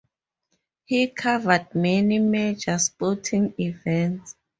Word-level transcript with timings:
He 0.85 1.05
covered 1.09 1.75
many 1.75 2.17
major 2.17 2.79
sporting 2.79 3.53
events. 3.59 4.35